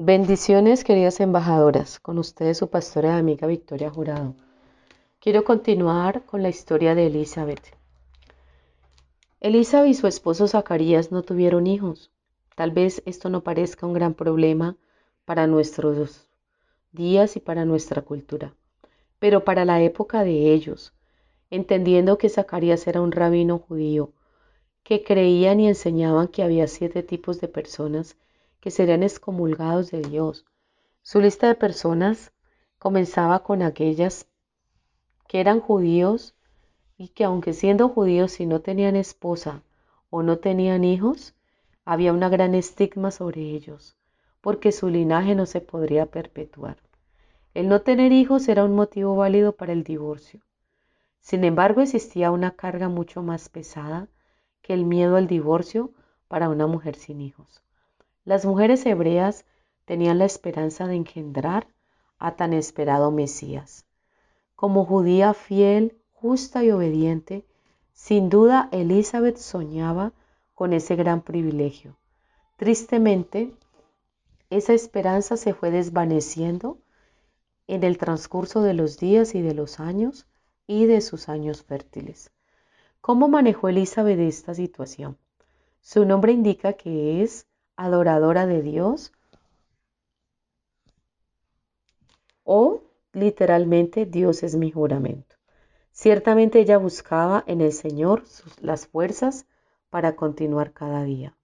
Bendiciones, 0.00 0.84
queridas 0.84 1.18
embajadoras, 1.18 1.98
con 1.98 2.18
ustedes 2.18 2.56
su 2.56 2.70
pastora 2.70 3.16
y 3.16 3.18
amiga 3.18 3.48
Victoria 3.48 3.90
Jurado. 3.90 4.36
Quiero 5.18 5.42
continuar 5.42 6.24
con 6.24 6.40
la 6.40 6.50
historia 6.50 6.94
de 6.94 7.08
Elizabeth. 7.08 7.76
Elizabeth 9.40 9.90
y 9.90 9.94
su 9.94 10.06
esposo 10.06 10.46
Zacarías 10.46 11.10
no 11.10 11.22
tuvieron 11.22 11.66
hijos. 11.66 12.12
Tal 12.54 12.70
vez 12.70 13.02
esto 13.06 13.28
no 13.28 13.42
parezca 13.42 13.88
un 13.88 13.92
gran 13.92 14.14
problema 14.14 14.76
para 15.24 15.48
nuestros 15.48 16.28
días 16.92 17.34
y 17.34 17.40
para 17.40 17.64
nuestra 17.64 18.02
cultura, 18.02 18.54
pero 19.18 19.42
para 19.42 19.64
la 19.64 19.82
época 19.82 20.22
de 20.22 20.52
ellos, 20.52 20.92
entendiendo 21.50 22.18
que 22.18 22.28
Zacarías 22.28 22.86
era 22.86 23.00
un 23.00 23.10
rabino 23.10 23.58
judío, 23.58 24.12
que 24.84 25.02
creían 25.02 25.58
y 25.58 25.66
enseñaban 25.66 26.28
que 26.28 26.44
había 26.44 26.68
siete 26.68 27.02
tipos 27.02 27.40
de 27.40 27.48
personas 27.48 28.16
que 28.60 28.70
serían 28.70 29.02
excomulgados 29.02 29.90
de 29.90 30.02
Dios. 30.02 30.44
Su 31.02 31.20
lista 31.20 31.48
de 31.48 31.54
personas 31.54 32.32
comenzaba 32.78 33.42
con 33.42 33.62
aquellas 33.62 34.26
que 35.26 35.40
eran 35.40 35.60
judíos 35.60 36.34
y 36.96 37.08
que 37.08 37.24
aunque 37.24 37.52
siendo 37.52 37.88
judíos 37.88 38.32
si 38.32 38.46
no 38.46 38.60
tenían 38.60 38.96
esposa 38.96 39.62
o 40.10 40.22
no 40.22 40.38
tenían 40.38 40.84
hijos, 40.84 41.34
había 41.84 42.12
una 42.12 42.28
gran 42.28 42.54
estigma 42.54 43.10
sobre 43.10 43.40
ellos, 43.40 43.96
porque 44.40 44.72
su 44.72 44.88
linaje 44.88 45.34
no 45.34 45.46
se 45.46 45.60
podría 45.60 46.06
perpetuar. 46.06 46.78
El 47.54 47.68
no 47.68 47.80
tener 47.80 48.12
hijos 48.12 48.48
era 48.48 48.64
un 48.64 48.74
motivo 48.74 49.16
válido 49.16 49.52
para 49.52 49.72
el 49.72 49.84
divorcio. 49.84 50.40
Sin 51.20 51.44
embargo, 51.44 51.80
existía 51.80 52.30
una 52.30 52.52
carga 52.52 52.88
mucho 52.88 53.22
más 53.22 53.48
pesada 53.48 54.08
que 54.62 54.74
el 54.74 54.84
miedo 54.84 55.16
al 55.16 55.26
divorcio 55.26 55.92
para 56.28 56.48
una 56.48 56.66
mujer 56.66 56.94
sin 56.94 57.20
hijos. 57.20 57.62
Las 58.28 58.44
mujeres 58.44 58.84
hebreas 58.84 59.46
tenían 59.86 60.18
la 60.18 60.26
esperanza 60.26 60.86
de 60.86 60.96
engendrar 60.96 61.66
a 62.18 62.36
tan 62.36 62.52
esperado 62.52 63.10
Mesías. 63.10 63.86
Como 64.54 64.84
judía 64.84 65.32
fiel, 65.32 65.96
justa 66.12 66.62
y 66.62 66.70
obediente, 66.70 67.46
sin 67.94 68.28
duda 68.28 68.68
Elizabeth 68.70 69.38
soñaba 69.38 70.12
con 70.54 70.74
ese 70.74 70.94
gran 70.94 71.22
privilegio. 71.22 71.96
Tristemente, 72.56 73.54
esa 74.50 74.74
esperanza 74.74 75.38
se 75.38 75.54
fue 75.54 75.70
desvaneciendo 75.70 76.76
en 77.66 77.82
el 77.82 77.96
transcurso 77.96 78.60
de 78.60 78.74
los 78.74 78.98
días 78.98 79.34
y 79.34 79.40
de 79.40 79.54
los 79.54 79.80
años 79.80 80.26
y 80.66 80.84
de 80.84 81.00
sus 81.00 81.30
años 81.30 81.62
fértiles. 81.62 82.30
¿Cómo 83.00 83.28
manejó 83.28 83.70
Elizabeth 83.70 84.18
esta 84.18 84.52
situación? 84.52 85.16
Su 85.80 86.04
nombre 86.04 86.32
indica 86.32 86.74
que 86.74 87.22
es 87.22 87.47
adoradora 87.78 88.44
de 88.44 88.60
Dios 88.60 89.12
o 92.42 92.82
literalmente 93.12 94.04
Dios 94.04 94.42
es 94.42 94.56
mi 94.56 94.72
juramento. 94.72 95.36
Ciertamente 95.92 96.58
ella 96.58 96.76
buscaba 96.76 97.44
en 97.46 97.60
el 97.60 97.72
Señor 97.72 98.24
las 98.60 98.88
fuerzas 98.88 99.46
para 99.90 100.16
continuar 100.16 100.72
cada 100.72 101.04
día. 101.04 101.36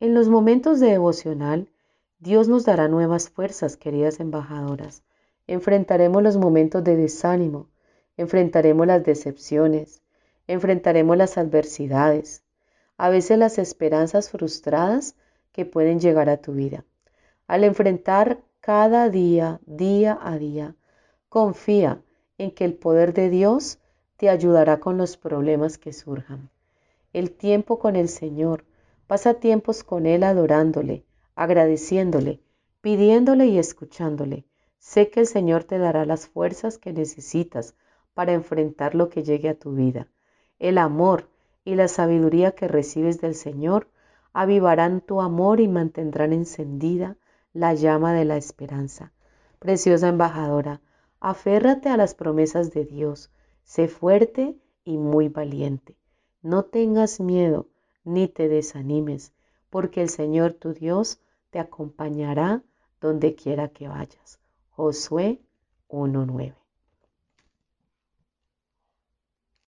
En 0.00 0.12
los 0.12 0.28
momentos 0.28 0.80
de 0.80 0.88
devocional, 0.88 1.70
Dios 2.18 2.48
nos 2.48 2.64
dará 2.64 2.88
nuevas 2.88 3.30
fuerzas, 3.30 3.76
queridas 3.76 4.18
embajadoras. 4.18 5.04
Enfrentaremos 5.46 6.20
los 6.20 6.36
momentos 6.36 6.82
de 6.82 6.96
desánimo, 6.96 7.68
enfrentaremos 8.16 8.88
las 8.88 9.04
decepciones, 9.04 10.02
enfrentaremos 10.48 11.16
las 11.16 11.38
adversidades, 11.38 12.42
a 12.96 13.08
veces 13.08 13.38
las 13.38 13.58
esperanzas 13.58 14.30
frustradas 14.30 15.14
que 15.52 15.64
pueden 15.64 16.00
llegar 16.00 16.28
a 16.28 16.38
tu 16.38 16.52
vida. 16.52 16.84
Al 17.46 17.64
enfrentar 17.64 18.42
cada 18.60 19.08
día, 19.08 19.60
día 19.66 20.18
a 20.20 20.38
día, 20.38 20.76
confía 21.28 22.02
en 22.36 22.50
que 22.50 22.64
el 22.64 22.74
poder 22.74 23.14
de 23.14 23.30
Dios 23.30 23.78
te 24.16 24.28
ayudará 24.28 24.80
con 24.80 24.98
los 24.98 25.16
problemas 25.16 25.78
que 25.78 25.92
surjan. 25.92 26.50
El 27.12 27.30
tiempo 27.30 27.78
con 27.78 27.96
el 27.96 28.08
Señor, 28.08 28.64
pasa 29.06 29.34
tiempos 29.34 29.82
con 29.82 30.06
Él 30.06 30.22
adorándole, 30.22 31.04
agradeciéndole, 31.34 32.40
pidiéndole 32.80 33.46
y 33.46 33.58
escuchándole. 33.58 34.44
Sé 34.78 35.10
que 35.10 35.20
el 35.20 35.26
Señor 35.26 35.64
te 35.64 35.78
dará 35.78 36.04
las 36.04 36.26
fuerzas 36.26 36.78
que 36.78 36.92
necesitas 36.92 37.74
para 38.14 38.32
enfrentar 38.32 38.94
lo 38.94 39.08
que 39.08 39.22
llegue 39.22 39.48
a 39.48 39.58
tu 39.58 39.72
vida. 39.72 40.08
El 40.58 40.78
amor 40.78 41.28
y 41.64 41.74
la 41.74 41.88
sabiduría 41.88 42.52
que 42.52 42.68
recibes 42.68 43.20
del 43.20 43.34
Señor 43.34 43.88
avivarán 44.32 45.00
tu 45.00 45.20
amor 45.20 45.60
y 45.60 45.68
mantendrán 45.68 46.32
encendida 46.32 47.16
la 47.52 47.74
llama 47.74 48.12
de 48.12 48.24
la 48.24 48.36
esperanza. 48.36 49.12
Preciosa 49.58 50.08
embajadora, 50.08 50.80
aférrate 51.20 51.88
a 51.88 51.96
las 51.96 52.14
promesas 52.14 52.70
de 52.70 52.84
Dios, 52.84 53.30
sé 53.64 53.88
fuerte 53.88 54.56
y 54.84 54.98
muy 54.98 55.28
valiente. 55.28 55.96
No 56.42 56.64
tengas 56.64 57.20
miedo 57.20 57.66
ni 58.04 58.28
te 58.28 58.48
desanimes, 58.48 59.32
porque 59.70 60.02
el 60.02 60.08
Señor 60.08 60.52
tu 60.52 60.72
Dios 60.72 61.20
te 61.50 61.58
acompañará 61.58 62.62
donde 63.00 63.34
quiera 63.34 63.68
que 63.68 63.88
vayas. 63.88 64.38
Josué 64.70 65.40
1.9 65.88 66.67